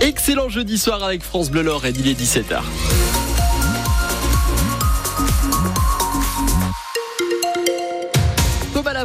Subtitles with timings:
[0.00, 2.62] Excellent jeudi soir avec France Bleu Lorraine, il est 17h.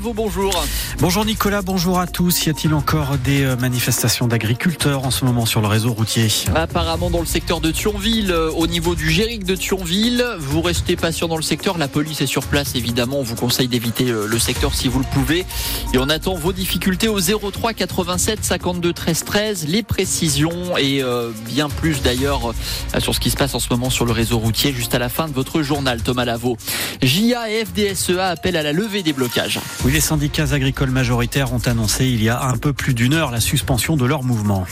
[0.00, 0.64] Bonjour.
[0.98, 2.46] Bonjour Nicolas, bonjour à tous.
[2.46, 6.28] Y a-t-il encore des euh, manifestations d'agriculteurs en ce moment sur le réseau routier?
[6.54, 10.24] Apparemment dans le secteur de Thionville, euh, au niveau du Géric de Thionville.
[10.38, 13.18] Vous restez patient dans le secteur, la police est sur place évidemment.
[13.20, 15.46] On vous conseille d'éviter euh, le secteur si vous le pouvez.
[15.92, 19.66] Et on attend vos difficultés au 03 87 52 13 13.
[19.68, 21.02] Les précisions et
[21.46, 22.52] bien plus d'ailleurs
[22.98, 25.08] sur ce qui se passe en ce moment sur le réseau routier juste à la
[25.08, 26.56] fin de votre journal Thomas Lavaux.
[27.02, 29.60] JA et FDSEA appellent à la levée des blocages.
[29.84, 33.30] Oui, les syndicats agricoles majoritaires ont annoncé il y a un peu plus d'une heure
[33.30, 34.66] la suspension de leur mouvement.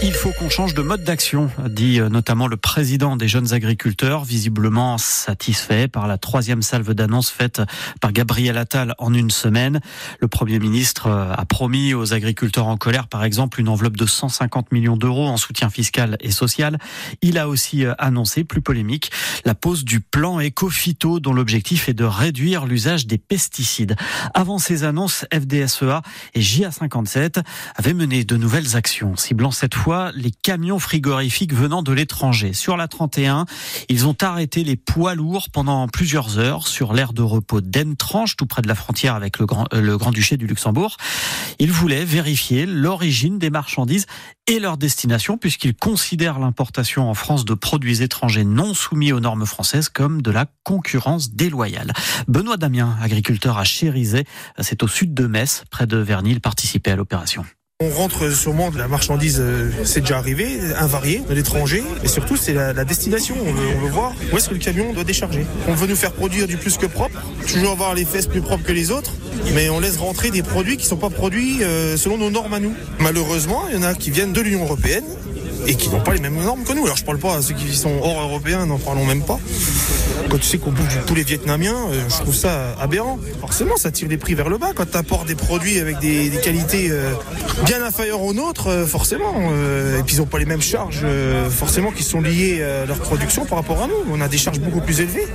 [0.00, 4.24] Il faut qu'on change de mode d'action, dit euh, notamment le président des jeunes agriculteurs,
[4.24, 7.62] visiblement satisfait par la troisième salve d'annonces faite
[8.00, 9.80] par Gabriel Attal en une semaine.
[10.20, 14.06] Le Premier ministre euh, a promis aux agriculteurs en colère, par exemple, une enveloppe de
[14.06, 16.78] 150 millions d'euros en soutien fiscal et social.
[17.20, 19.10] Il a aussi euh, annoncé, plus polémique,
[19.44, 23.96] la pose du plan éco-phyto dont l'objectif est de réduire l'usage des pesticides.
[24.32, 26.02] Avant ces annonces, FDSEA
[26.34, 27.42] et JA57
[27.74, 32.52] avaient mené de nouvelles actions, ciblant cette fois les camions frigorifiques venant de l'étranger.
[32.52, 33.46] Sur la 31,
[33.88, 38.46] ils ont arrêté les poids lourds pendant plusieurs heures sur l'aire de repos d'Entranche, tout
[38.46, 40.96] près de la frontière avec euh, le Grand Duché du Luxembourg.
[41.58, 44.06] Ils voulaient vérifier l'origine des marchandises
[44.46, 49.46] et leur destination, puisqu'ils considèrent l'importation en France de produits étrangers non soumis aux normes
[49.46, 51.92] françaises comme de la concurrence déloyale.
[52.28, 54.24] Benoît Damien, agriculteur à Chérizet,
[54.58, 57.44] c'est au sud de Metz, près de Vernil, participait à l'opération.
[57.80, 62.36] On rentre sûrement de la marchandise, euh, c'est déjà arrivé, invarié de l'étranger, et surtout
[62.36, 63.36] c'est la, destination.
[63.40, 65.46] On veut, voir où est-ce que le camion doit décharger.
[65.68, 68.64] On veut nous faire produire du plus que propre, toujours avoir les fesses plus propres
[68.64, 69.12] que les autres,
[69.54, 72.52] mais on laisse rentrer des produits qui ne sont pas produits euh, selon nos normes
[72.52, 72.74] à nous.
[72.98, 75.04] Malheureusement, il y en a qui viennent de l'Union européenne
[75.68, 76.84] et qui n'ont pas les mêmes normes que nous.
[76.84, 79.38] Alors je parle pas à ceux qui sont hors européens, n'en parlons même pas.
[80.30, 83.18] Quand tu sais qu'on bouffe du poulet vietnamien, euh, je trouve ça aberrant.
[83.40, 84.72] Forcément, ça tire les prix vers le bas.
[84.74, 87.12] Quand tu apportes des produits avec des, qualités euh,
[87.64, 89.34] bien inférieures aux nôtres, euh, forcément.
[89.98, 91.04] et puis ils n'ont pas les mêmes charges,
[91.50, 93.94] forcément, qui sont liées à leur production par rapport à nous.
[94.12, 95.26] On a des charges beaucoup plus élevées.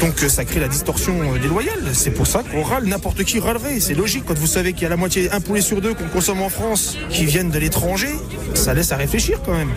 [0.00, 1.82] Donc ça crée la distorsion déloyale.
[1.92, 3.80] C'est pour ça qu'on râle, n'importe qui râlerait.
[3.80, 6.08] C'est logique quand vous savez qu'il y a la moitié, un poulet sur deux qu'on
[6.08, 8.10] consomme en France qui viennent de l'étranger.
[8.54, 9.70] Ça laisse à réfléchir quand même.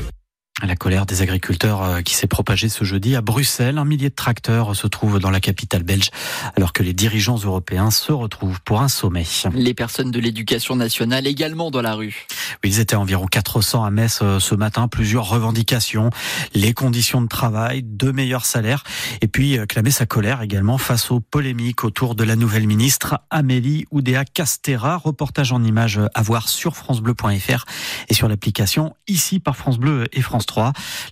[0.63, 3.77] La colère des agriculteurs euh, qui s'est propagée ce jeudi à Bruxelles.
[3.77, 6.11] Un millier de tracteurs se trouvent dans la capitale belge
[6.55, 9.25] alors que les dirigeants européens se retrouvent pour un sommet.
[9.55, 12.27] Les personnes de l'éducation nationale également dans la rue.
[12.63, 14.87] Ils étaient environ 400 à Metz euh, ce matin.
[14.87, 16.09] Plusieurs revendications,
[16.53, 18.83] les conditions de travail, de meilleurs salaires
[19.21, 23.19] et puis euh, clamer sa colère également face aux polémiques autour de la nouvelle ministre
[23.29, 24.97] Amélie Oudéa Castera.
[24.97, 27.65] Reportage en images à voir sur francebleu.fr
[28.09, 30.45] et sur l'application ici par France Bleu et France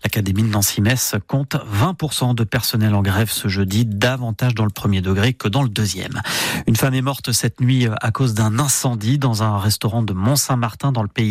[0.03, 5.01] L'Académie de Nancy-Metz compte 20% de personnel en grève ce jeudi, davantage dans le premier
[5.01, 6.21] degré que dans le deuxième.
[6.67, 10.91] Une femme est morte cette nuit à cause d'un incendie dans un restaurant de Mont-Saint-Martin
[10.91, 11.28] dans le pays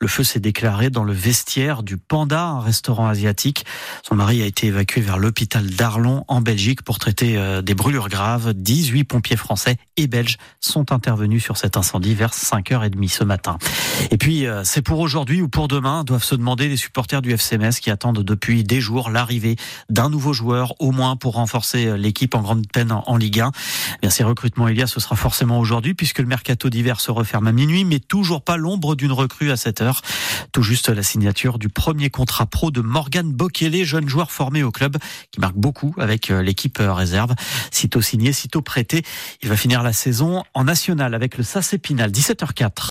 [0.00, 3.66] Le feu s'est déclaré dans le vestiaire du Panda, un restaurant asiatique.
[4.02, 8.08] Son mari a été évacué vers l'hôpital d'Arlon en Belgique pour traiter euh, des brûlures
[8.08, 8.52] graves.
[8.54, 13.58] 18 pompiers français et belges sont intervenus sur cet incendie vers 5h30 ce matin.
[14.10, 17.32] Et puis, euh, c'est pour aujourd'hui ou pour demain, doivent se demander les supporters du
[17.32, 19.56] FCMS qui attendent depuis des jours l'arrivée
[19.90, 23.52] d'un nouveau joueur, au moins pour renforcer euh, l'équipe en grande peine en Ligue 1.
[24.02, 27.10] Bien, ces recrutements, il y a, ce sera forcément aujourd'hui puisque le mercato d'hiver se
[27.10, 30.02] referme à minuit, mais toujours pas l'ombre d'une recrue à cette heure.
[30.52, 34.70] Tout juste la signature du premier contrat pro de Morgan Bokele, jeune joueur formé au
[34.70, 34.96] club
[35.30, 37.34] qui marque beaucoup avec euh, l'équipe réserve.
[37.70, 39.02] Sitôt signé, sitôt prêté,
[39.42, 42.84] il va finir la saison en national avec le Sacépinal, 17h04.